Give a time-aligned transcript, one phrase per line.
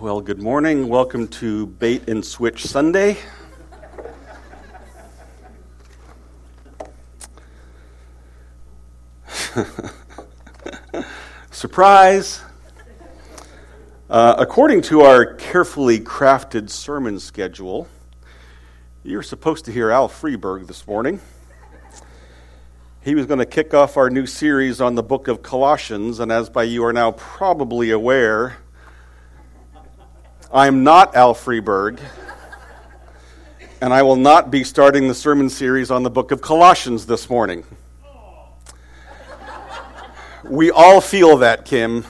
[0.00, 0.88] Well, good morning.
[0.88, 3.18] Welcome to Bait and Switch Sunday.
[11.50, 12.40] Surprise!
[14.08, 17.86] Uh, according to our carefully crafted sermon schedule,
[19.04, 21.20] you're supposed to hear Al Freeberg this morning.
[23.02, 26.32] He was going to kick off our new series on the book of Colossians, and
[26.32, 28.56] as by you are now probably aware,
[30.52, 32.00] I am not Al Freeberg,
[33.80, 37.30] and I will not be starting the sermon series on the book of Colossians this
[37.30, 37.62] morning.
[40.42, 42.04] We all feel that, Kim.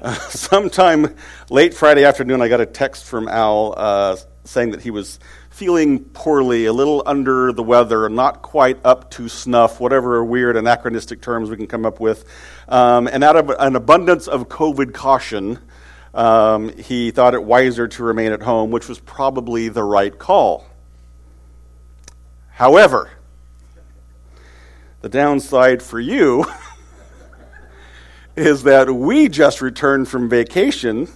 [0.00, 1.16] Uh, sometime
[1.50, 5.18] late Friday afternoon, I got a text from Al uh, saying that he was
[5.50, 11.20] feeling poorly, a little under the weather, not quite up to snuff, whatever weird anachronistic
[11.20, 12.24] terms we can come up with.
[12.68, 15.58] Um, and out of an abundance of COVID caution,
[16.16, 20.66] um, he thought it wiser to remain at home, which was probably the right call.
[22.52, 23.10] However,
[25.02, 26.46] the downside for you
[28.36, 31.06] is that we just returned from vacation,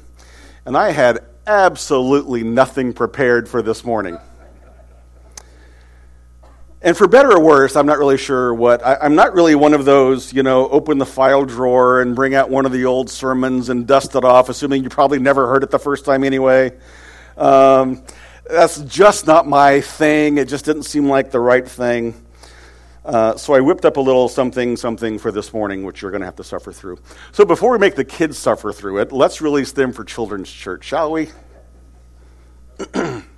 [0.66, 4.18] and I had absolutely nothing prepared for this morning.
[6.82, 8.84] And for better or worse, I'm not really sure what.
[8.84, 12.34] I, am not really one of those, you know, open the file drawer and bring
[12.34, 15.62] out one of the old sermons and dust it off, assuming you probably never heard
[15.62, 16.72] it the first time anyway.
[17.36, 18.02] Um,
[18.48, 20.38] that's just not my thing.
[20.38, 22.14] It just didn't seem like the right thing.
[23.04, 26.20] Uh, so I whipped up a little something, something for this morning, which you're going
[26.22, 26.98] to have to suffer through.
[27.32, 30.84] So before we make the kids suffer through it, let's release them for Children's Church,
[30.84, 31.28] shall we?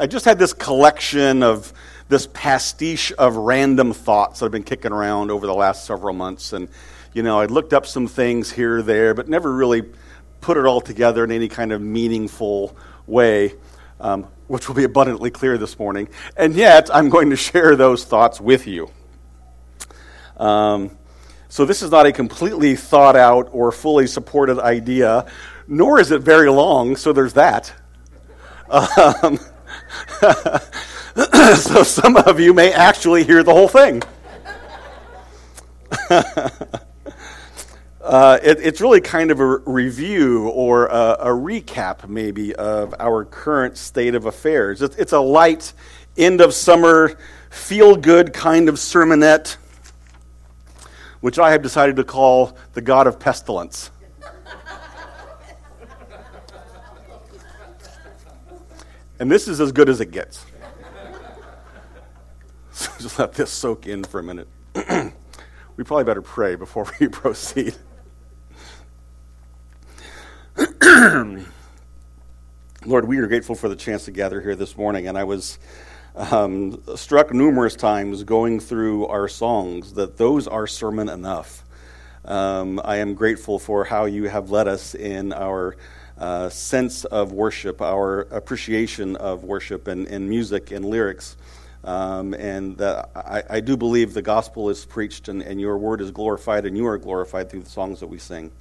[0.00, 1.74] I just had this collection of
[2.08, 6.54] this pastiche of random thoughts that I've been kicking around over the last several months.
[6.54, 6.70] And,
[7.12, 9.82] you know, I looked up some things here or there, but never really
[10.40, 12.74] put it all together in any kind of meaningful
[13.06, 13.52] way,
[14.00, 16.08] um, which will be abundantly clear this morning.
[16.34, 18.90] And yet, I'm going to share those thoughts with you.
[20.38, 20.96] Um,
[21.50, 25.26] so, this is not a completely thought out or fully supported idea,
[25.68, 27.74] nor is it very long, so there's that.
[28.70, 29.40] Um,
[31.56, 34.02] so some of you may actually hear the whole thing.
[38.00, 43.24] uh, it, it's really kind of a review or a, a, recap, maybe, of our
[43.24, 44.82] current state of affairs.
[44.82, 45.72] It, it's a light,
[46.16, 47.18] end of summer,
[47.50, 49.56] feel good kind of sermonette,
[51.20, 53.90] which I have decided to call the God of Pestilence.
[59.20, 60.44] And this is as good as it gets.
[62.72, 64.48] So just let this soak in for a minute.
[65.76, 67.74] we probably better pray before we proceed.
[72.86, 75.58] Lord, we are grateful for the chance to gather here this morning, and I was
[76.14, 81.64] um, struck numerous times going through our songs that those are sermon enough.
[82.24, 85.76] Um, I am grateful for how you have led us in our
[86.20, 91.36] uh, sense of worship, our appreciation of worship and, and music and lyrics.
[91.82, 96.10] Um, and I, I, do believe the gospel is preached and, and, your word is
[96.10, 98.52] glorified and you are glorified through the songs that we sing.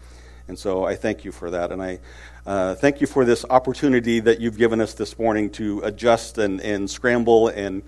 [0.48, 1.74] And so I thank you for that.
[1.74, 2.00] And I
[2.46, 6.62] uh, thank you for this opportunity that you've given us this morning to adjust and,
[6.62, 7.84] and scramble and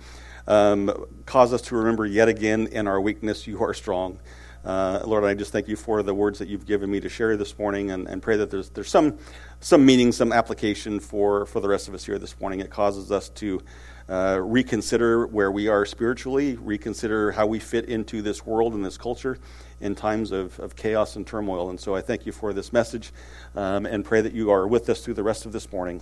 [0.47, 4.19] um, cause us to remember yet again in our weakness, you are strong.
[4.63, 7.35] Uh, Lord, I just thank you for the words that you've given me to share
[7.35, 9.17] this morning and, and pray that there's, there's some,
[9.59, 12.59] some meaning, some application for, for the rest of us here this morning.
[12.59, 13.61] It causes us to
[14.07, 18.97] uh, reconsider where we are spiritually, reconsider how we fit into this world and this
[18.97, 19.39] culture
[19.79, 21.71] in times of, of chaos and turmoil.
[21.71, 23.11] And so I thank you for this message
[23.55, 26.01] um, and pray that you are with us through the rest of this morning.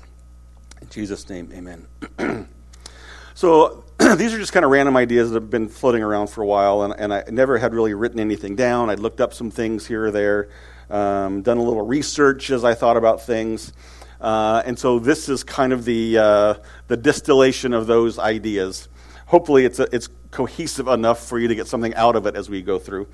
[0.82, 2.48] In Jesus' name, amen.
[3.34, 3.86] so
[4.16, 6.84] these are just kind of random ideas that have been floating around for a while,
[6.84, 8.90] and, and I never had really written anything down.
[8.90, 10.50] I'd looked up some things here or there,
[10.90, 13.74] um, done a little research as I thought about things.
[14.20, 16.54] Uh, and so this is kind of the, uh,
[16.88, 18.90] the distillation of those ideas.
[19.28, 22.50] Hopefully, it's, a, it's cohesive enough for you to get something out of it as
[22.50, 23.08] we go through.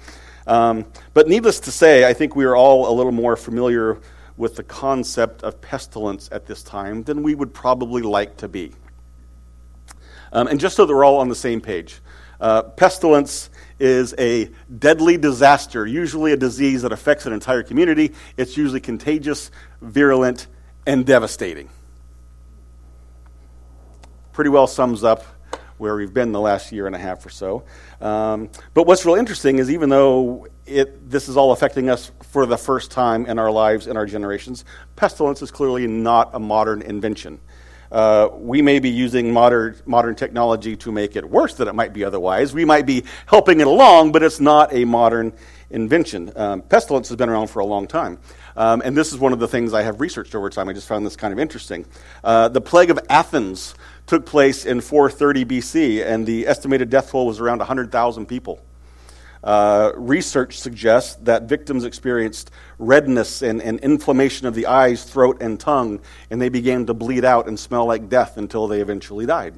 [0.48, 4.00] Um, but needless to say, I think we are all a little more familiar
[4.38, 8.72] with the concept of pestilence at this time than we would probably like to be.
[10.36, 12.02] Um, and just so that we're all on the same page,
[12.42, 13.50] uh, pestilence
[13.80, 14.50] is a
[14.80, 18.12] deadly disaster, usually a disease that affects an entire community.
[18.36, 19.50] It's usually contagious,
[19.82, 20.48] virulent,
[20.86, 21.70] and devastating.
[24.34, 25.24] pretty well sums up
[25.78, 27.64] where we've been the last year and a half or so.
[28.02, 32.46] Um, but what's real interesting is even though it, this is all affecting us for
[32.46, 34.66] the first time in our lives, in our generations,
[34.98, 37.40] pestilence is clearly not a modern invention.
[37.92, 41.94] Uh, we may be using modern, modern technology to make it worse than it might
[41.94, 42.54] be otherwise.
[42.54, 45.34] We might be helping it along, but it's not a modern
[45.70, 46.32] invention.
[46.36, 48.20] Um, pestilence has been around for a long time.
[48.56, 50.70] Um, and this is one of the things I have researched over time.
[50.70, 51.86] I just found this kind of interesting.
[52.24, 53.76] Uh, the plague of Athens
[54.08, 58.62] took place in 430 BC, and the estimated death toll was around 100,000 people.
[59.46, 62.50] Uh, research suggests that victims experienced
[62.80, 66.02] redness and, and, inflammation of the eyes, throat, and tongue,
[66.32, 69.54] and they began to bleed out and smell like death until they eventually died.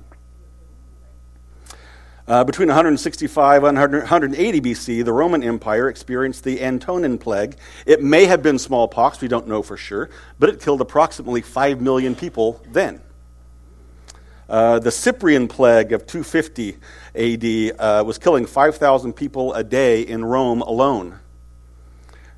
[2.27, 7.55] Uh, between 165 and 180 BC, the Roman Empire experienced the Antonine Plague.
[7.85, 11.79] It may have been smallpox, we don't know for sure, but it killed approximately 5
[11.79, 13.01] million people then.
[14.49, 16.77] Uh, the Cyprian plague of 250
[17.15, 21.19] AD uh, was killing 5,000 people a day in Rome alone.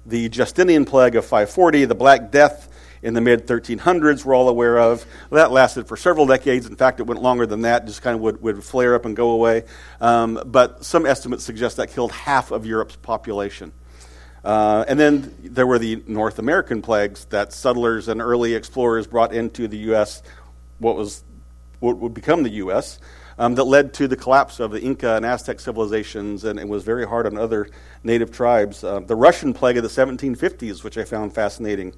[0.06, 2.68] The Justinian plague of 540, the Black Death
[3.02, 5.06] in the mid 1300s, we're all aware of.
[5.30, 6.66] Well, that lasted for several decades.
[6.66, 9.16] In fact, it went longer than that, just kind of would, would flare up and
[9.16, 9.64] go away.
[10.02, 13.72] Um, but some estimates suggest that killed half of Europe's population.
[14.44, 19.34] Uh, and then there were the North American plagues that settlers and early explorers brought
[19.34, 20.24] into the U.S.,
[20.80, 21.24] what was
[21.80, 23.00] what would become the U.S.,
[23.40, 26.84] um, that led to the collapse of the Inca and Aztec civilizations, and it was
[26.84, 27.70] very hard on other
[28.04, 28.84] native tribes.
[28.84, 31.94] Uh, the Russian plague of the 1750s, which I found fascinating.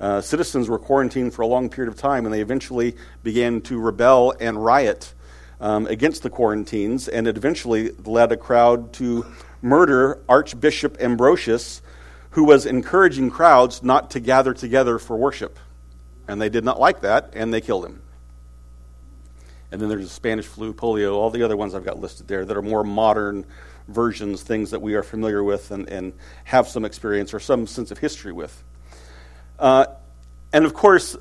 [0.00, 3.80] Uh, citizens were quarantined for a long period of time, and they eventually began to
[3.80, 5.12] rebel and riot
[5.60, 9.26] um, against the quarantines, and it eventually led a crowd to
[9.62, 11.82] murder Archbishop Ambrosius,
[12.30, 15.58] who was encouraging crowds not to gather together for worship.
[16.28, 18.02] And they did not like that, and they killed him.
[19.76, 22.46] And then there's the Spanish flu, polio, all the other ones I've got listed there
[22.46, 23.44] that are more modern
[23.88, 26.14] versions, things that we are familiar with and, and
[26.44, 28.64] have some experience or some sense of history with.
[29.58, 29.84] Uh,
[30.54, 31.14] and of course,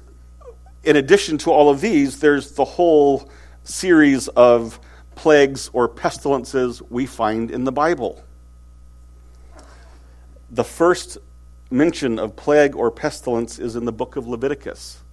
[0.85, 3.29] in addition to all of these, there's the whole
[3.65, 4.79] series of
[5.15, 8.23] plagues or pestilences we find in the Bible.
[10.49, 11.17] The first
[11.69, 15.03] mention of plague or pestilence is in the book of Leviticus.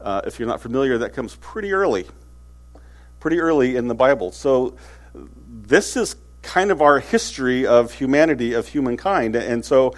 [0.00, 2.06] Uh, if you're not familiar, that comes pretty early
[3.22, 4.32] pretty early in the Bible.
[4.32, 4.74] So
[5.14, 9.36] this is kind of our history of humanity, of humankind.
[9.36, 9.94] And so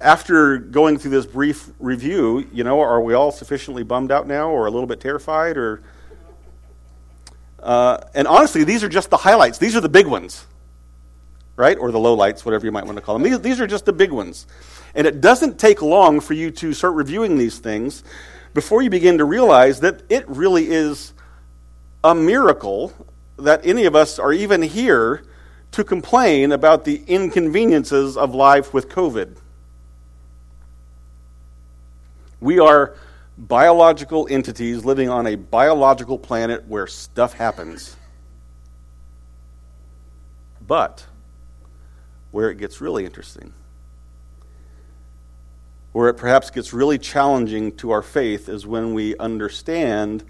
[0.00, 4.50] after going through this brief review, you know, are we all sufficiently bummed out now
[4.50, 5.82] or a little bit terrified or
[7.60, 9.58] uh, and honestly, these are just the highlights.
[9.58, 10.44] These are the big ones,
[11.54, 11.78] right?
[11.78, 13.22] Or the lowlights, whatever you might want to call them.
[13.22, 14.48] These, these are just the big ones.
[14.96, 18.02] And it doesn't take long for you to start reviewing these things
[18.52, 21.12] before you begin to realize that it really is
[22.08, 22.90] a miracle
[23.36, 25.22] that any of us are even here
[25.72, 29.36] to complain about the inconveniences of life with COVID.
[32.40, 32.96] We are
[33.36, 37.94] biological entities living on a biological planet where stuff happens.
[40.66, 41.04] But
[42.30, 43.52] where it gets really interesting,
[45.92, 50.24] where it perhaps gets really challenging to our faith, is when we understand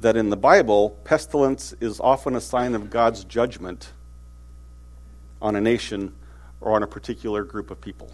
[0.00, 3.92] that in the Bible, pestilence is often a sign of God's judgment
[5.42, 6.14] on a nation
[6.60, 8.10] or on a particular group of people.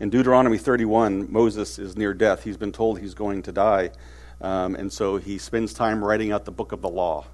[0.00, 2.44] In Deuteronomy 31, Moses is near death.
[2.44, 3.90] He's been told he's going to die.
[4.40, 7.26] Um, and so he spends time writing out the book of the law.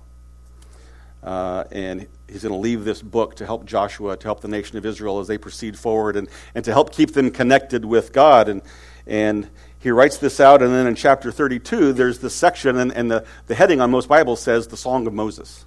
[1.22, 4.78] Uh, and he's going to leave this book to help Joshua, to help the nation
[4.78, 8.49] of Israel as they proceed forward, and, and to help keep them connected with God.
[8.49, 8.62] And,
[9.06, 9.50] and
[9.84, 13.22] he writes this out, and then in chapter 32, there's this section, and, and the,
[13.48, 15.66] the heading on most Bibles says the Song of Moses.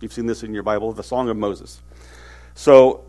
[0.00, 1.80] You've seen this in your Bible, the Song of Moses.
[2.56, 3.04] So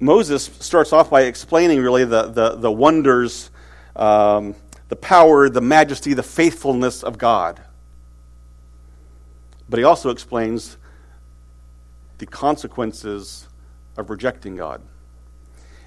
[0.00, 3.50] Moses starts off by explaining really the, the, the wonders,
[3.96, 4.54] um,
[4.88, 7.60] the power, the majesty, the faithfulness of God.
[9.68, 10.78] But he also explains
[12.16, 13.46] the consequences
[13.98, 14.80] of rejecting God.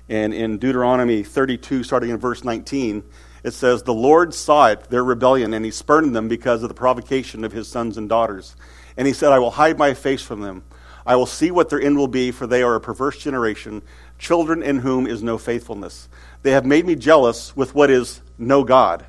[0.09, 3.03] And in Deuteronomy 32, starting in verse 19,
[3.43, 6.75] it says, The Lord saw it, their rebellion, and he spurned them because of the
[6.75, 8.55] provocation of his sons and daughters.
[8.97, 10.63] And he said, I will hide my face from them.
[11.05, 13.81] I will see what their end will be, for they are a perverse generation,
[14.19, 16.07] children in whom is no faithfulness.
[16.43, 19.05] They have made me jealous with what is no God.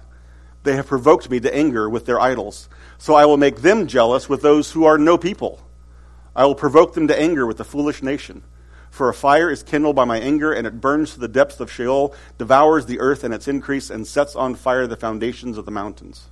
[0.62, 2.68] They have provoked me to anger with their idols.
[2.98, 5.60] So I will make them jealous with those who are no people.
[6.34, 8.42] I will provoke them to anger with the foolish nation.
[8.92, 11.72] For a fire is kindled by my anger, and it burns to the depths of
[11.72, 15.70] Sheol, devours the earth and its increase, and sets on fire the foundations of the
[15.70, 16.28] mountains.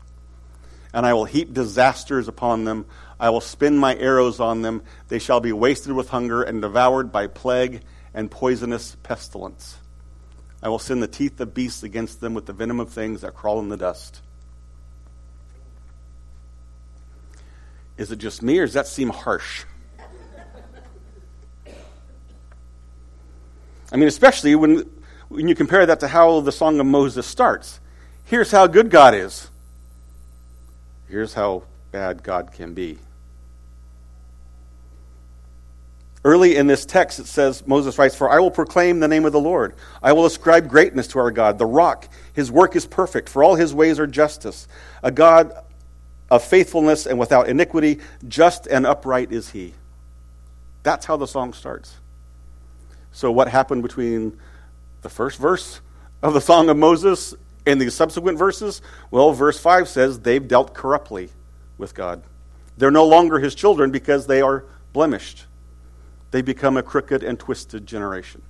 [0.93, 2.85] and I will heap disasters upon them.
[3.19, 4.83] I will spin my arrows on them.
[5.09, 9.77] They shall be wasted with hunger and devoured by plague and poisonous pestilence.
[10.63, 13.35] I will send the teeth of beasts against them with the venom of things that
[13.35, 14.21] crawl in the dust.
[17.97, 19.65] Is it just me, or does that seem harsh?
[23.93, 24.89] I mean, especially when,
[25.29, 27.81] when you compare that to how the Song of Moses starts.
[28.25, 29.51] Here's how good God is.
[31.09, 32.99] Here's how bad God can be.
[36.23, 39.33] Early in this text, it says, Moses writes, For I will proclaim the name of
[39.33, 39.75] the Lord.
[40.03, 42.09] I will ascribe greatness to our God, the rock.
[42.35, 44.69] His work is perfect, for all his ways are justice.
[45.03, 45.53] A God
[46.31, 49.75] of faithfulness and without iniquity, just and upright is he.
[50.83, 51.97] That's how the song starts.
[53.13, 54.39] So, what happened between
[55.03, 55.81] the first verse
[56.23, 57.35] of the Song of Moses
[57.67, 58.83] and the subsequent verses?
[59.11, 61.31] Well, verse 5 says they've dealt corruptly
[61.79, 62.23] with God.
[62.77, 65.47] They're no longer his children because they are blemished.
[66.31, 68.43] They become a crooked and twisted generation.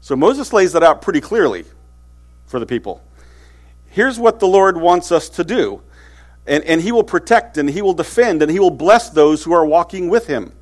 [0.00, 1.64] So Moses lays that out pretty clearly
[2.46, 3.02] for the people.
[3.88, 5.82] Here's what the Lord wants us to do.
[6.46, 9.52] And, and he will protect and he will defend and he will bless those who
[9.52, 10.52] are walking with him.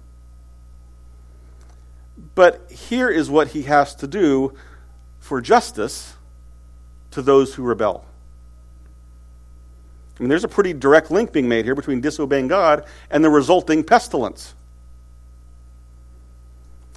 [2.34, 4.54] But here is what he has to do
[5.20, 6.14] for justice
[7.12, 8.04] to those who rebel.
[10.18, 13.30] I mean, there's a pretty direct link being made here between disobeying God and the
[13.30, 14.54] resulting pestilence.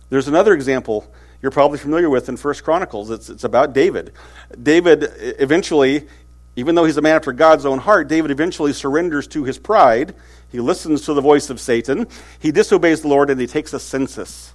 [0.10, 3.12] There's another example you're probably familiar with in First Chronicles.
[3.12, 4.14] It's, it's about David.
[4.62, 6.08] David eventually,
[6.56, 10.16] even though he's a man after God's own heart, David eventually surrenders to his pride.
[10.50, 12.08] He listens to the voice of Satan.
[12.40, 14.54] He disobeys the Lord and he takes a census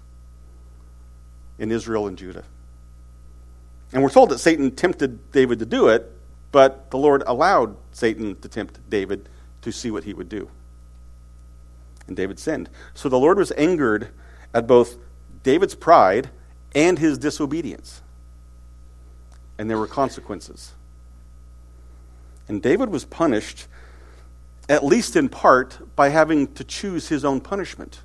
[1.59, 2.45] in Israel and Judah.
[3.93, 6.11] And we're told that Satan tempted David to do it,
[6.51, 9.29] but the Lord allowed Satan to tempt David
[9.63, 10.49] to see what he would do.
[12.07, 12.69] And David sinned.
[12.95, 14.09] So the Lord was angered
[14.53, 14.97] at both
[15.43, 16.31] David's pride
[16.75, 18.03] and his disobedience.
[19.59, 20.73] And there were consequences.
[22.49, 23.67] And David was punished,
[24.69, 28.01] at least in part, by having to choose his own punishment.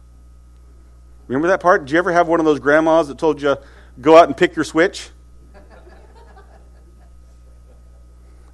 [1.28, 1.86] Remember that part?
[1.86, 3.58] Did you ever have one of those grandmas that told you,
[4.00, 5.10] go out and pick your switch?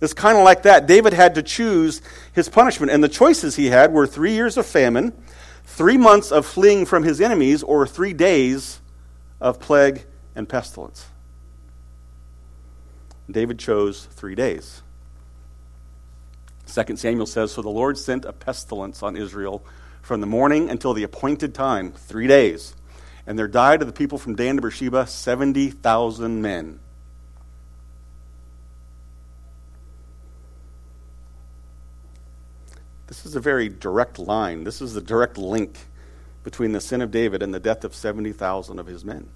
[0.02, 0.86] It's kind of like that.
[0.86, 2.02] David had to choose
[2.34, 5.14] his punishment, and the choices he had were three years of famine,
[5.64, 8.82] three months of fleeing from his enemies, or three days
[9.40, 10.04] of plague
[10.36, 11.06] and pestilence.
[13.32, 14.82] David chose three days.
[16.68, 19.64] 2 Samuel says So the Lord sent a pestilence on Israel
[20.04, 22.76] from the morning until the appointed time, three days.
[23.26, 26.80] And there died of the people from Dan to Beersheba 70,000 men.
[33.08, 34.66] This is a very direct line.
[34.66, 35.78] This is the direct link
[36.44, 39.30] between the sin of David and the death of 70,000 of his men.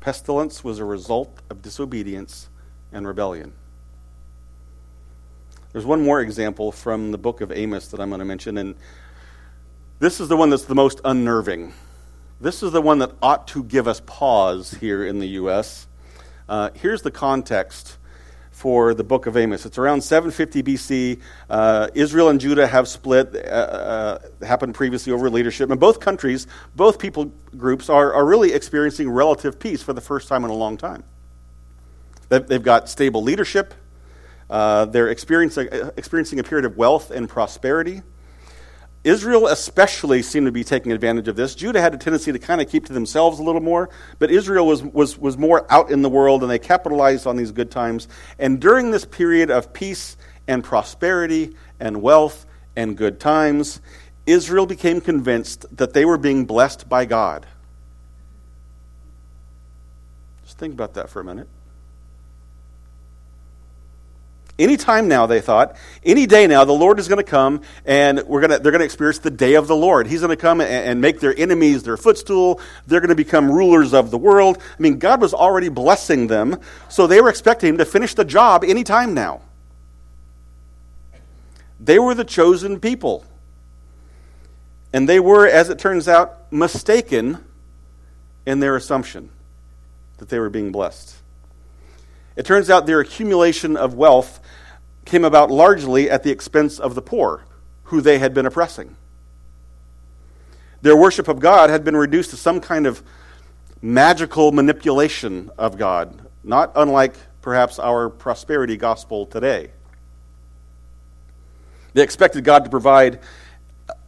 [0.00, 2.50] Pestilence was a result of disobedience
[2.92, 3.54] and rebellion.
[5.72, 8.74] There's one more example from the book of Amos that I'm going to mention, and
[9.98, 11.72] this is the one that's the most unnerving.
[12.40, 15.86] This is the one that ought to give us pause here in the U.S.
[16.48, 17.96] Uh, here's the context
[18.50, 19.66] for the book of Amos.
[19.66, 21.20] It's around 750 BC.
[21.50, 25.70] Uh, Israel and Judah have split, uh, uh, happened previously over leadership.
[25.70, 26.46] And both countries,
[26.76, 30.54] both people groups, are, are really experiencing relative peace for the first time in a
[30.54, 31.04] long time.
[32.28, 33.74] They've, they've got stable leadership,
[34.50, 38.02] uh, they're experiencing, experiencing a period of wealth and prosperity.
[39.04, 41.54] Israel especially seemed to be taking advantage of this.
[41.54, 44.66] Judah had a tendency to kind of keep to themselves a little more, but Israel
[44.66, 48.08] was, was, was more out in the world and they capitalized on these good times.
[48.38, 50.16] And during this period of peace
[50.48, 52.46] and prosperity and wealth
[52.76, 53.82] and good times,
[54.24, 57.46] Israel became convinced that they were being blessed by God.
[60.44, 61.48] Just think about that for a minute.
[64.56, 68.22] Any time now, they thought, any day now, the Lord is going to come and
[68.22, 70.06] we're going to, they're going to experience the day of the Lord.
[70.06, 72.60] He's going to come and, and make their enemies their footstool.
[72.86, 74.58] They're going to become rulers of the world.
[74.58, 78.24] I mean, God was already blessing them, so they were expecting Him to finish the
[78.24, 79.40] job any time now.
[81.80, 83.24] They were the chosen people.
[84.92, 87.44] And they were, as it turns out, mistaken
[88.46, 89.30] in their assumption
[90.18, 91.16] that they were being blessed.
[92.36, 94.40] It turns out their accumulation of wealth
[95.04, 97.44] came about largely at the expense of the poor,
[97.84, 98.96] who they had been oppressing.
[100.82, 103.02] Their worship of God had been reduced to some kind of
[103.80, 109.70] magical manipulation of God, not unlike perhaps our prosperity gospel today.
[111.92, 113.20] They expected God to provide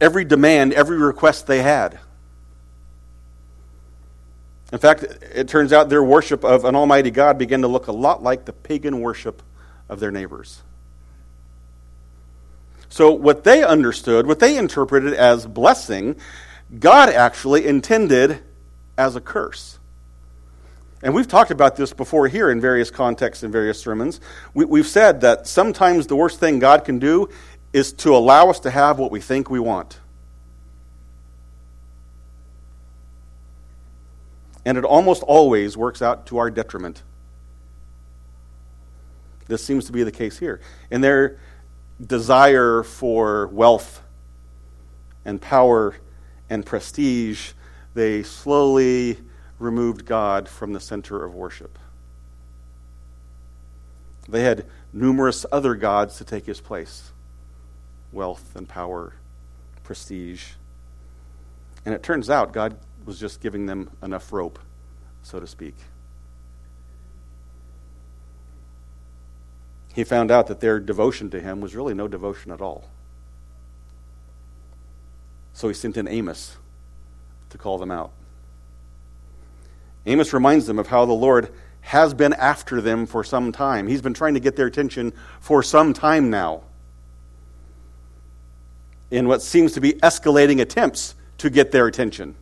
[0.01, 1.99] every demand, every request they had.
[4.73, 7.91] In fact, it turns out their worship of an almighty God began to look a
[7.91, 9.41] lot like the pagan worship
[9.87, 10.61] of their neighbors.
[12.97, 16.15] So, what they understood, what they interpreted as blessing,
[16.79, 18.39] God actually intended
[18.97, 19.77] as a curse.
[21.03, 24.19] And we've talked about this before here in various contexts and various sermons.
[24.55, 27.29] We, have said that sometimes the worst thing God can do
[27.71, 29.99] is to allow us to have what we think we want.
[34.65, 37.03] And it almost always works out to our detriment.
[39.47, 40.59] This seems to be the case here.
[40.89, 41.37] In their
[42.05, 44.01] desire for wealth
[45.25, 45.95] and power
[46.49, 47.51] and prestige,
[47.93, 49.17] they slowly
[49.59, 51.79] removed God from the center of worship.
[54.29, 57.11] They had numerous other gods to take his place
[58.11, 59.13] wealth and power,
[59.83, 60.51] prestige.
[61.85, 64.59] And it turns out God was just giving them enough rope,
[65.23, 65.75] so to speak.
[69.97, 72.87] He found out that their devotion to him was really no devotion at all.
[75.53, 76.55] So he sent in Amos
[77.49, 78.11] to call them out.
[80.05, 81.51] Amos reminds them of how the Lord
[81.81, 83.87] has been after them for some time.
[83.87, 86.61] He's been trying to get their attention for some time now.
[89.09, 92.35] In what seems to be escalating attempts to get their attention.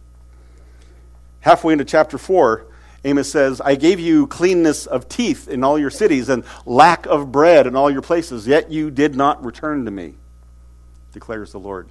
[1.39, 2.65] Halfway into chapter 4,
[3.05, 7.31] Amos says, I gave you cleanness of teeth in all your cities and lack of
[7.31, 10.15] bread in all your places, yet you did not return to me,
[11.13, 11.87] declares the Lord.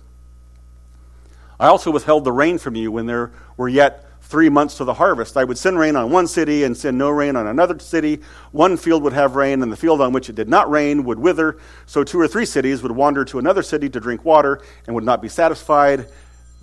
[1.58, 4.94] I also withheld the rain from you when there were yet three months to the
[4.94, 5.36] harvest.
[5.36, 8.20] I would send rain on one city and send no rain on another city.
[8.50, 11.20] One field would have rain, and the field on which it did not rain would
[11.20, 11.58] wither.
[11.86, 15.04] So two or three cities would wander to another city to drink water and would
[15.04, 16.08] not be satisfied.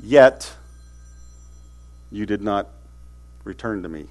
[0.03, 0.51] Yet
[2.11, 2.67] you did not
[3.45, 4.07] return to me.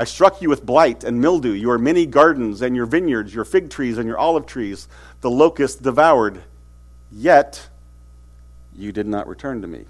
[0.00, 3.68] I struck you with blight and mildew, your many gardens and your vineyards, your fig
[3.68, 4.88] trees and your olive trees,
[5.20, 6.42] the locust devoured.
[7.12, 7.68] Yet
[8.74, 9.84] you did not return to me.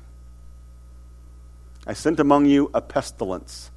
[1.87, 3.71] I sent among you a pestilence.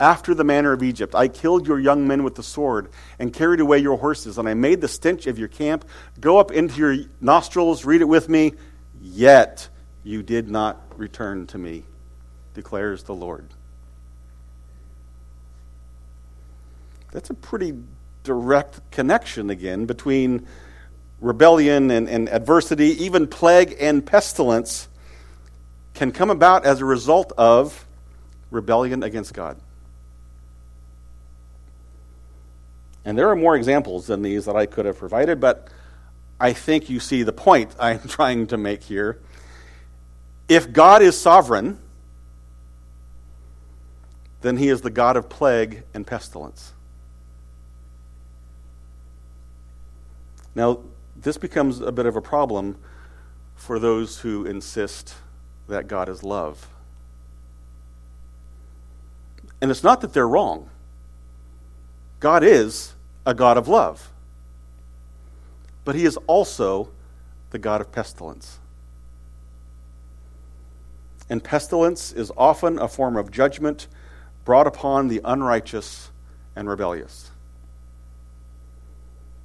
[0.00, 3.60] After the manner of Egypt, I killed your young men with the sword and carried
[3.60, 5.84] away your horses, and I made the stench of your camp
[6.18, 7.84] go up into your nostrils.
[7.84, 8.54] Read it with me.
[9.02, 9.68] Yet
[10.02, 11.84] you did not return to me,
[12.54, 13.50] declares the Lord.
[17.12, 17.74] That's a pretty
[18.24, 20.46] direct connection again between
[21.20, 24.88] rebellion and, and adversity, even plague and pestilence
[25.94, 27.86] can come about as a result of
[28.50, 29.56] rebellion against God.
[33.04, 35.68] And there are more examples than these that I could have provided, but
[36.38, 39.20] I think you see the point I'm trying to make here.
[40.48, 41.78] If God is sovereign,
[44.42, 46.72] then he is the God of plague and pestilence.
[50.56, 50.78] Now,
[51.14, 52.78] this becomes a bit of a problem
[53.54, 55.14] for those who insist
[55.68, 56.70] that God is love.
[59.60, 60.70] And it's not that they're wrong.
[62.20, 62.94] God is
[63.26, 64.10] a God of love.
[65.84, 66.88] But he is also
[67.50, 68.58] the God of pestilence.
[71.28, 73.88] And pestilence is often a form of judgment
[74.46, 76.10] brought upon the unrighteous
[76.54, 77.30] and rebellious.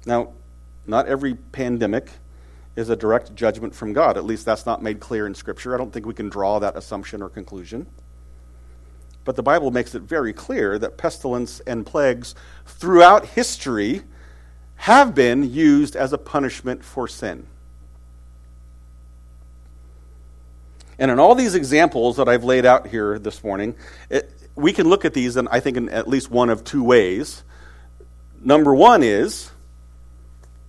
[0.06, 0.32] Now,
[0.86, 2.10] not every pandemic
[2.74, 4.16] is a direct judgment from God.
[4.16, 5.74] At least that's not made clear in Scripture.
[5.74, 7.86] I don't think we can draw that assumption or conclusion.
[9.24, 12.34] But the Bible makes it very clear that pestilence and plagues
[12.66, 14.02] throughout history
[14.76, 17.46] have been used as a punishment for sin.
[20.98, 23.76] And in all these examples that I've laid out here this morning,
[24.10, 26.82] it, we can look at these, and I think in at least one of two
[26.82, 27.44] ways.
[28.40, 29.51] Number one is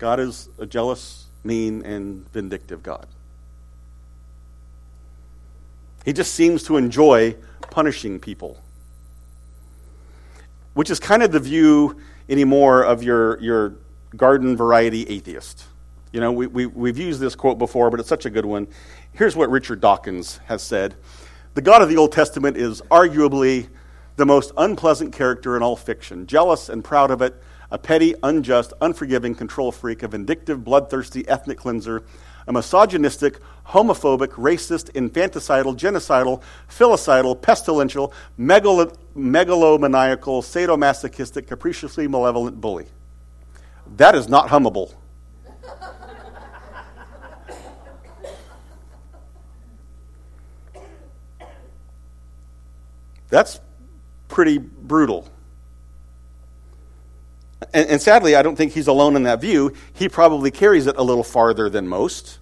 [0.04, 3.08] God is a jealous, mean, and vindictive God.
[6.04, 7.38] He just seems to enjoy
[7.72, 8.62] punishing people,
[10.74, 13.76] which is kind of the view anymore of your, your
[14.18, 15.64] garden variety atheist.
[16.12, 18.68] You know, we, we, we've used this quote before, but it's such a good one.
[19.14, 20.96] Here's what Richard Dawkins has said
[21.54, 23.70] The God of the Old Testament is arguably
[24.18, 27.42] the most unpleasant character in all fiction, jealous and proud of it
[27.74, 32.04] a petty, unjust, unforgiving control freak, a vindictive, bloodthirsty ethnic cleanser,
[32.48, 42.86] a misogynistic, homophobic, racist, infanticidal, genocidal, filicidal, pestilential, megal- megalomaniacal, sadomasochistic, capriciously malevolent bully.
[43.98, 44.94] That is not hummable.
[53.30, 53.60] That's
[54.28, 55.28] pretty brutal.
[57.74, 59.74] And, and, sadly, I don't think he's alone in that view.
[59.94, 62.38] He probably carries it a little farther than most.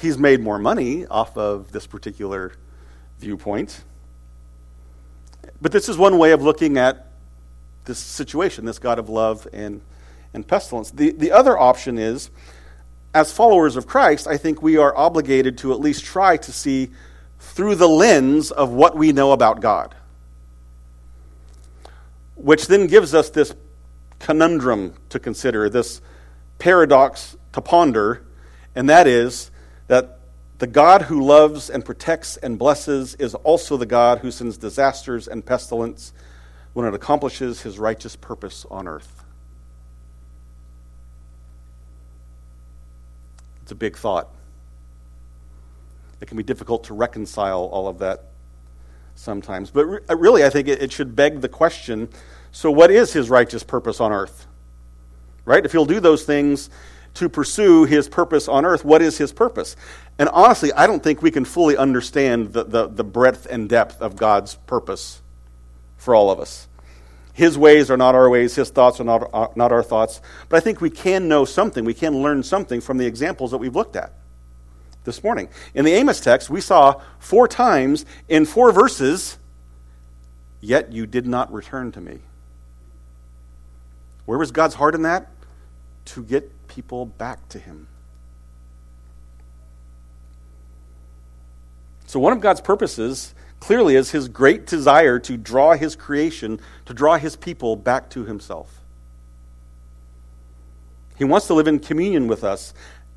[0.00, 2.52] He's made more money off of this particular
[3.18, 3.82] viewpoint.
[5.60, 7.10] But this is one way of looking at
[7.84, 9.80] this situation, this God of love and,
[10.32, 10.90] and pestilence.
[10.90, 12.30] The, the other option is,
[13.12, 16.90] as followers of Christ, I think we are obligated to at least try to see
[17.38, 19.94] through the lens of what we know about God.
[22.36, 23.54] Which then gives us this
[24.24, 26.00] conundrum to consider, this
[26.58, 28.24] paradox to ponder,
[28.74, 29.50] and that is
[29.86, 30.18] that
[30.56, 35.28] the God who loves and protects and blesses is also the God who sends disasters
[35.28, 36.14] and pestilence
[36.72, 39.26] when it accomplishes his righteous purpose on earth.
[43.62, 44.30] It's a big thought.
[46.22, 48.30] It can be difficult to reconcile all of that
[49.24, 49.70] sometimes.
[49.70, 52.08] But re- uh, really, I think it, it should beg the question
[52.54, 54.46] so, what is his righteous purpose on earth?
[55.44, 55.64] Right?
[55.64, 56.70] If he'll do those things
[57.14, 59.74] to pursue his purpose on earth, what is his purpose?
[60.20, 64.00] And honestly, I don't think we can fully understand the, the, the, breadth and depth
[64.00, 65.20] of God's purpose
[65.96, 66.68] for all of us.
[67.32, 70.20] His ways are not our ways, his thoughts are not, are not our thoughts.
[70.48, 73.58] But I think we can know something, we can learn something from the examples that
[73.58, 74.12] we've looked at
[75.04, 75.48] this morning.
[75.74, 79.38] In the Amos text, we saw four times in four verses,
[80.60, 82.20] yet you did not return to me.
[84.24, 85.28] Where was God's heart in that?
[86.06, 87.88] To get people back to Him.
[92.06, 96.94] So, one of God's purposes clearly is His great desire to draw His creation, to
[96.94, 98.80] draw His people back to Himself.
[101.16, 102.74] He wants to live in communion with us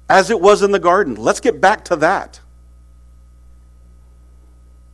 [0.09, 1.15] as it was in the garden.
[1.15, 2.39] Let's get back to that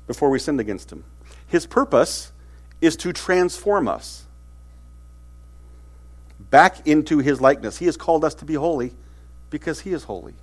[0.07, 1.03] before we sinned against Him.
[1.47, 2.31] His purpose
[2.81, 4.25] is to transform us
[6.53, 7.77] back into his likeness.
[7.77, 8.93] He has called us to be holy
[9.49, 10.35] because he is holy.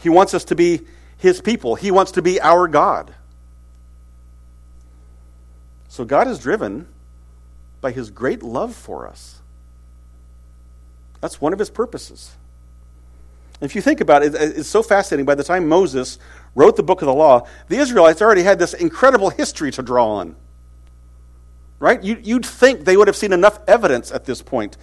[0.00, 0.80] He wants us to be
[1.18, 3.14] his people, he wants to be our God.
[5.88, 6.88] So God is driven
[7.80, 9.40] by his great love for us.
[11.26, 12.36] That's one of his purposes.
[13.60, 15.26] If you think about it, it's so fascinating.
[15.26, 16.20] By the time Moses
[16.54, 20.06] wrote the book of the law, the Israelites already had this incredible history to draw
[20.06, 20.36] on.
[21.80, 22.00] Right?
[22.00, 24.76] You, would think they would have seen enough evidence at this point.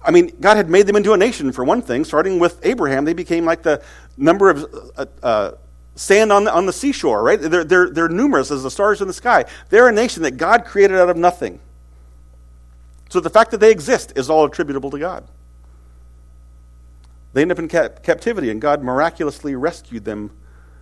[0.00, 2.04] I mean, God had made them into a nation, for one thing.
[2.04, 3.82] Starting with Abraham, they became like the
[4.16, 5.50] number of uh, uh,
[5.96, 7.40] sand on the, on the seashore, right?
[7.40, 9.46] They're, they're, they're numerous as the stars in the sky.
[9.70, 11.58] They're a nation that God created out of nothing.
[13.08, 15.26] So the fact that they exist is all attributable to God.
[17.34, 20.30] They end up in cap- captivity, and God miraculously rescued them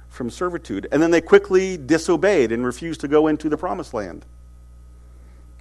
[0.09, 0.87] from servitude.
[0.93, 4.27] And then they quickly disobeyed and refused to go into the promised land.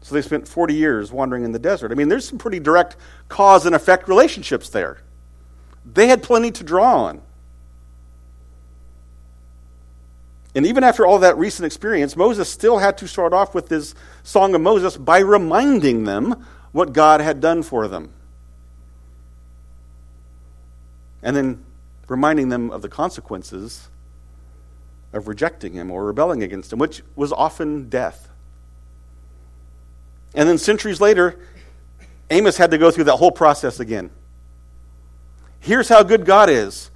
[0.01, 1.91] So they spent 40 years wandering in the desert.
[1.91, 2.97] I mean, there's some pretty direct
[3.30, 5.01] cause and effect relationships there.
[5.86, 7.21] They had plenty to draw on.
[10.54, 13.95] And even after all that recent experience, Moses still had to start off with his
[14.23, 18.12] Song of Moses by reminding them what God had done for them.
[21.23, 21.63] And then
[22.07, 23.89] reminding them of the consequences
[25.13, 28.29] of rejecting him or rebelling against him, which was often death.
[30.34, 31.39] And then centuries later,
[32.29, 34.10] Amos had to go through that whole process again.
[35.60, 36.89] Here's how good God is.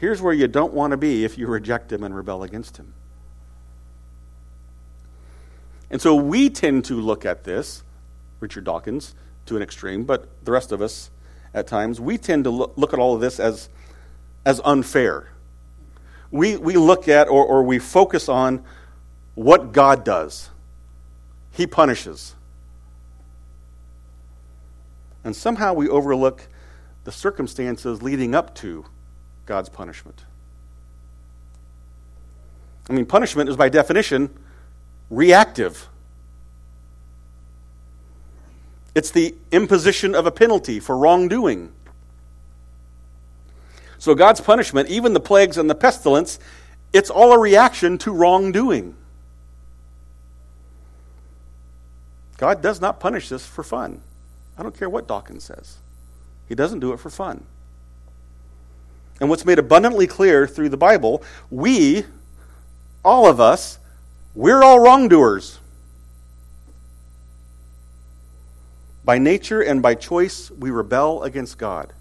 [0.00, 2.94] Here's where you don't want to be if you reject Him and rebel against Him.
[5.90, 7.82] And so we tend to look at this,
[8.40, 9.14] Richard Dawkins,
[9.46, 11.10] to an extreme, but the rest of us
[11.54, 13.68] at times, we tend to look, look at all of this as,
[14.44, 15.28] as unfair.
[16.30, 18.64] We, we look at or, or we focus on
[19.34, 20.50] what God does.
[21.52, 22.34] He punishes.
[25.24, 26.48] And somehow we overlook
[27.04, 28.84] the circumstances leading up to
[29.46, 30.24] God's punishment.
[32.88, 34.30] I mean, punishment is by definition
[35.10, 35.88] reactive.
[38.98, 41.72] It's the imposition of a penalty for wrongdoing.
[43.96, 46.40] So, God's punishment, even the plagues and the pestilence,
[46.92, 48.96] it's all a reaction to wrongdoing.
[52.38, 54.00] God does not punish this for fun.
[54.58, 55.76] I don't care what Dawkins says.
[56.48, 57.44] He doesn't do it for fun.
[59.20, 62.04] And what's made abundantly clear through the Bible, we,
[63.04, 63.78] all of us,
[64.34, 65.60] we're all wrongdoers.
[69.08, 71.94] By nature and by choice, we rebel against God.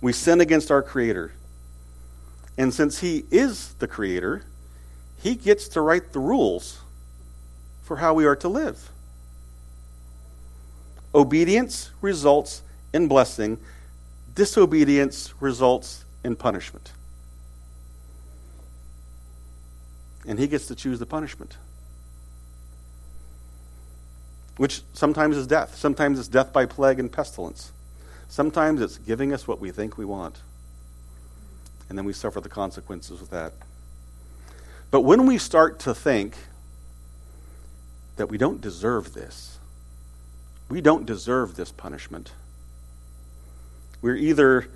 [0.00, 1.32] We sin against our Creator.
[2.56, 4.44] And since He is the Creator,
[5.20, 6.78] he gets to write the rules
[7.82, 8.90] for how we are to live.
[11.12, 12.62] Obedience results
[12.94, 13.58] in blessing,
[14.36, 16.92] disobedience results in punishment.
[20.28, 21.56] And he gets to choose the punishment,
[24.60, 25.74] which sometimes is death.
[25.74, 27.72] Sometimes it's death by plague and pestilence.
[28.28, 30.42] Sometimes it's giving us what we think we want.
[31.88, 33.54] And then we suffer the consequences of that.
[34.90, 36.36] But when we start to think
[38.16, 39.58] that we don't deserve this,
[40.68, 42.32] we don't deserve this punishment,
[44.02, 44.68] we're either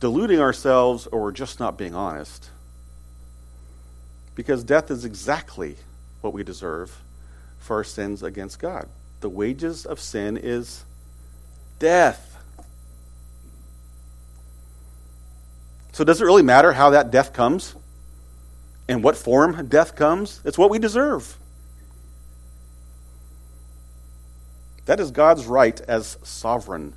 [0.00, 2.50] deluding ourselves or we're just not being honest.
[4.34, 5.76] Because death is exactly
[6.22, 7.00] what we deserve
[7.58, 8.88] for our sins against God.
[9.20, 10.84] The wages of sin is
[11.78, 12.36] death.
[15.92, 17.74] So, does it really matter how that death comes?
[18.88, 20.40] In what form death comes?
[20.44, 21.36] It's what we deserve.
[24.86, 26.94] That is God's right as sovereign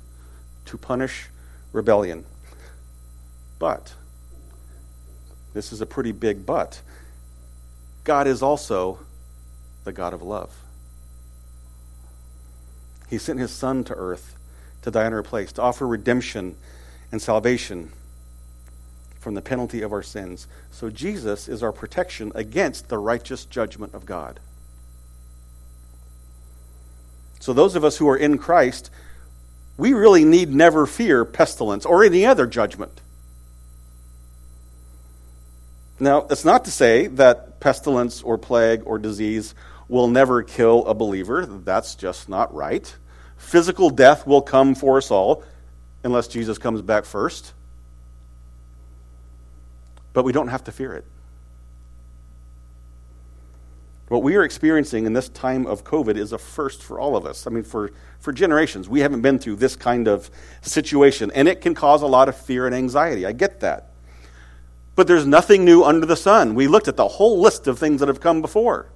[0.66, 1.26] to punish
[1.72, 2.24] rebellion.
[3.58, 3.92] But,
[5.52, 6.80] this is a pretty big but,
[8.04, 9.00] God is also
[9.84, 10.50] the God of love.
[13.08, 14.36] He sent his Son to earth
[14.82, 16.56] to die in our place, to offer redemption
[17.10, 17.92] and salvation
[19.18, 20.48] from the penalty of our sins.
[20.70, 24.40] So Jesus is our protection against the righteous judgment of God.
[27.38, 28.90] So those of us who are in Christ,
[29.76, 33.00] we really need never fear pestilence or any other judgment.
[36.00, 39.54] Now, it's not to say that pestilence or plague or disease
[39.92, 41.44] will never kill a believer.
[41.44, 42.96] That's just not right.
[43.36, 45.44] Physical death will come for us all
[46.02, 47.52] unless Jesus comes back first.
[50.14, 51.04] But we don't have to fear it.
[54.08, 57.26] What we are experiencing in this time of COVID is a first for all of
[57.26, 57.46] us.
[57.46, 60.30] I mean, for, for generations, we haven't been through this kind of
[60.62, 63.26] situation, and it can cause a lot of fear and anxiety.
[63.26, 63.90] I get that.
[64.94, 66.54] But there's nothing new under the sun.
[66.54, 68.91] We looked at the whole list of things that have come before.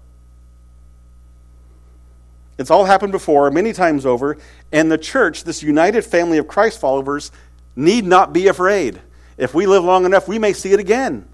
[2.58, 4.38] It's all happened before, many times over,
[4.72, 7.30] and the church, this united family of Christ followers,
[7.74, 9.00] need not be afraid.
[9.36, 11.28] If we live long enough, we may see it again.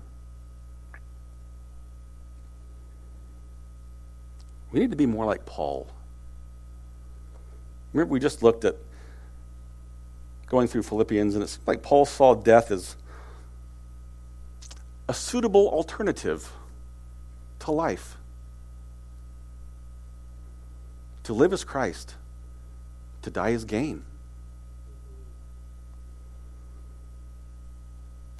[4.72, 5.86] We need to be more like Paul.
[7.92, 8.76] Remember, we just looked at
[10.46, 12.96] going through Philippians, and it's like Paul saw death as
[15.08, 16.50] a suitable alternative
[17.60, 18.16] to life.
[21.24, 22.14] To live as Christ,
[23.22, 24.04] to die as gain.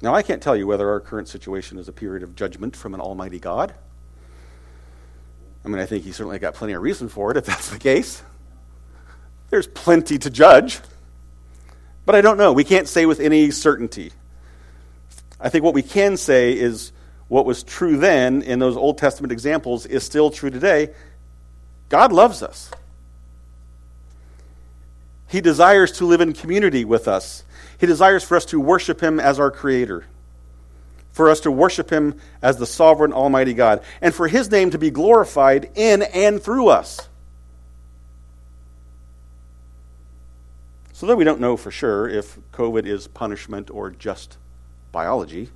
[0.01, 2.93] Now, I can't tell you whether our current situation is a period of judgment from
[2.93, 3.73] an almighty God.
[5.63, 7.79] I mean, I think he certainly got plenty of reason for it if that's the
[7.79, 8.21] case.
[9.49, 10.81] There's plenty to judge.
[12.05, 12.51] But I don't know.
[12.51, 14.11] We can't say with any certainty.
[15.39, 16.91] I think what we can say is
[17.29, 20.89] what was true then in those Old Testament examples is still true today.
[21.89, 22.71] God loves us.
[25.27, 27.43] He desires to live in community with us.
[27.79, 30.05] He desires for us to worship Him as our Creator,
[31.11, 34.77] for us to worship Him as the sovereign, Almighty God, and for His name to
[34.77, 37.09] be glorified in and through us.
[40.91, 44.37] So, though we don't know for sure if COVID is punishment or just
[44.91, 45.49] biology,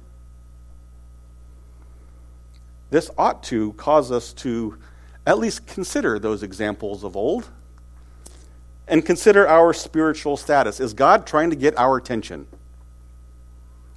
[2.89, 4.79] this ought to cause us to
[5.27, 7.49] at least consider those examples of old
[8.87, 10.79] and consider our spiritual status.
[10.79, 12.47] Is God trying to get our attention?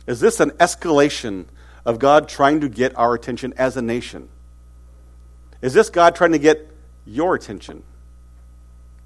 [0.09, 1.45] Is this an escalation
[1.87, 4.29] of God trying to get our attention as a nation?
[5.63, 6.69] Is this God trying to get
[7.07, 7.85] your attention?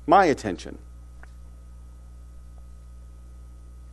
[0.07, 0.79] My attention?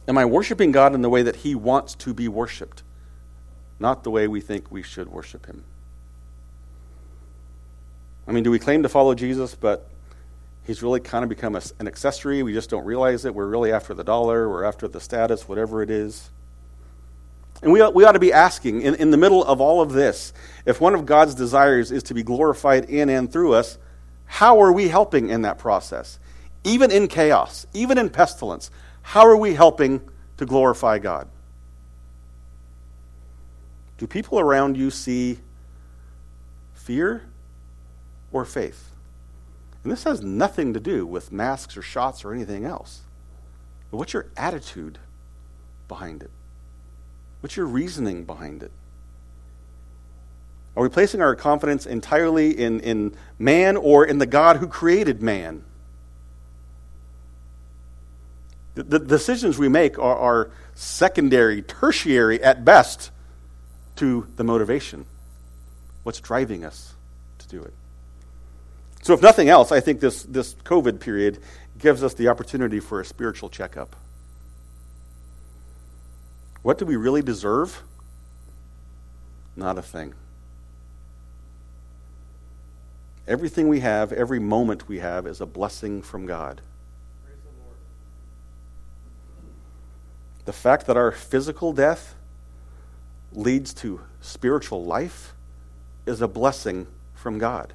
[0.08, 2.84] Am I worshiping God in the way that He wants to be worshiped,
[3.78, 5.65] not the way we think we should worship Him?
[8.32, 9.89] I mean, do we claim to follow Jesus, but
[10.63, 12.41] He's really kind of become a, an accessory.
[12.44, 13.36] We just don't realize it.
[13.36, 16.30] We're really after the dollar, we're after the status, whatever it is.
[17.62, 19.91] And we ought, we ought to be asking, in, in the middle of all of
[19.91, 20.32] this,
[20.65, 23.78] if one of God's desires is to be glorified in and through us,
[24.28, 26.17] how are we helping in that process?
[26.63, 30.00] Even in chaos, even in pestilence, how are we helping
[30.38, 31.28] to glorify God?
[33.98, 35.38] Do people around you see
[36.76, 37.24] fear
[38.32, 38.91] or faith?
[39.84, 43.02] And this has nothing to do with masks or shots or anything else.
[43.89, 45.00] But what's your attitude
[45.88, 46.32] behind it?
[47.41, 48.72] What's your reasoning behind it?
[50.76, 55.22] Are we placing our confidence entirely in, in man or in the God who created
[55.22, 55.63] man?
[58.76, 63.12] The, the decisions we make are, are secondary, tertiary at best
[63.98, 65.06] to the motivation.
[66.04, 66.94] What's driving us
[67.39, 67.74] to do it?
[69.02, 71.40] So, if nothing else, I think this, this COVID period
[71.78, 73.96] gives us the opportunity for a spiritual checkup.
[76.62, 77.82] What do we really deserve?
[79.56, 80.14] Not a thing.
[83.28, 86.62] Everything we have, every moment we have, is a blessing from God.
[90.46, 92.16] The fact that our physical death
[93.32, 95.34] leads to spiritual life
[96.06, 97.74] is a blessing from God.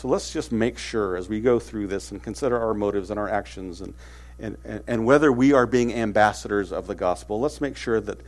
[0.00, 3.20] So let's just make sure as we go through this and consider our motives and
[3.20, 3.92] our actions and,
[4.38, 8.18] and, and, whether we are being ambassadors of the gospel, let's make sure that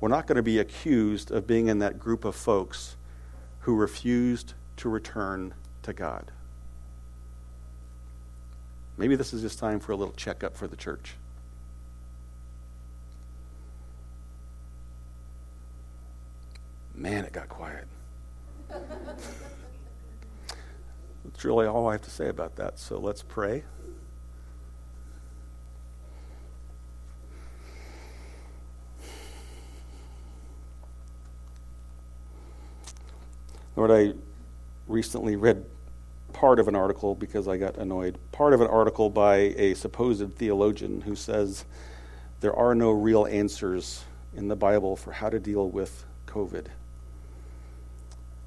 [0.00, 2.96] we're not going to be accused of being in that group of folks
[3.60, 6.32] who refused to return to God.
[8.96, 11.14] Maybe this is just time for a little checkup for the church.
[16.96, 17.86] Man, it got quiet.
[21.32, 22.78] That's really all I have to say about that.
[22.78, 23.64] So let's pray.
[33.76, 34.12] Lord, I
[34.86, 35.64] recently read
[36.34, 38.18] part of an article because I got annoyed.
[38.32, 41.64] Part of an article by a supposed theologian who says
[42.40, 44.04] there are no real answers
[44.36, 46.66] in the Bible for how to deal with COVID.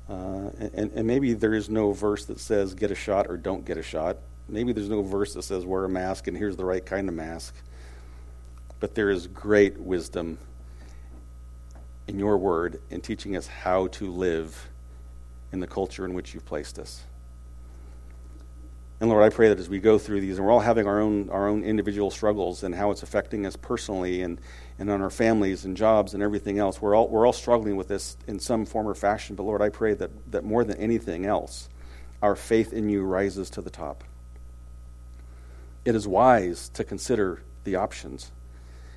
[0.09, 3.65] Uh, and, and maybe there is no verse that says get a shot or don't
[3.65, 4.17] get a shot.
[4.49, 7.15] Maybe there's no verse that says wear a mask and here's the right kind of
[7.15, 7.55] mask.
[8.79, 10.37] But there is great wisdom
[12.07, 14.69] in your word in teaching us how to live
[15.53, 17.03] in the culture in which you've placed us.
[19.03, 21.01] And Lord, I pray that as we go through these, and we're all having our
[21.01, 24.39] own our own individual struggles and how it's affecting us personally and,
[24.79, 27.89] and on our families and jobs and everything else, we're all we're all struggling with
[27.89, 29.35] this in some form or fashion.
[29.35, 31.67] But Lord, I pray that, that more than anything else,
[32.21, 34.05] our faith in you rises to the top.
[35.83, 38.31] It is wise to consider the options.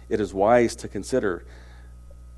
[0.08, 1.44] It is wise to consider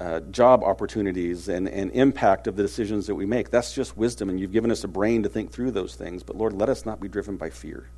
[0.01, 3.51] uh, job opportunities and, and impact of the decisions that we make.
[3.51, 6.23] That's just wisdom, and you've given us a brain to think through those things.
[6.23, 7.89] But Lord, let us not be driven by fear.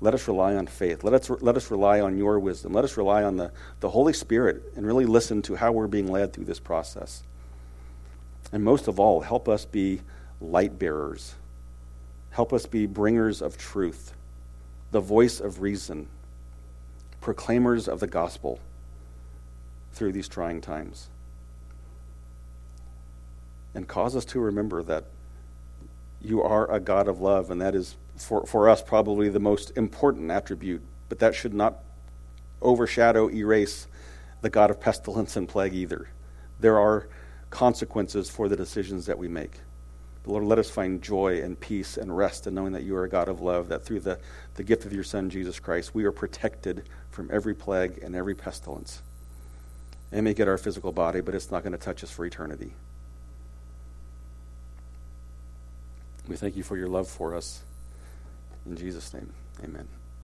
[0.00, 1.04] Let us rely on faith.
[1.04, 2.72] Let us, let us rely on your wisdom.
[2.72, 6.06] Let us rely on the, the Holy Spirit and really listen to how we're being
[6.06, 7.22] led through this process.
[8.52, 10.00] And most of all, help us be
[10.40, 11.34] light bearers.
[12.30, 14.12] Help us be bringers of truth,
[14.92, 16.08] the voice of reason,
[17.20, 18.60] proclaimers of the gospel
[19.92, 21.08] through these trying times.
[23.74, 25.04] And cause us to remember that
[26.20, 29.76] you are a God of love, and that is, for, for us, probably the most
[29.76, 31.78] important attribute, but that should not
[32.60, 33.86] overshadow, erase
[34.40, 36.08] the God of pestilence and plague either.
[36.60, 37.08] There are
[37.50, 39.52] consequences for the decisions that we make.
[40.22, 43.04] But Lord, let us find joy and peace and rest in knowing that you are
[43.04, 44.18] a God of love, that through the,
[44.54, 48.34] the gift of your Son, Jesus Christ, we are protected from every plague and every
[48.34, 49.02] pestilence.
[50.10, 52.72] It may get our physical body, but it's not going to touch us for eternity.
[56.26, 57.62] We thank you for your love for us.
[58.66, 59.88] In Jesus' name, amen.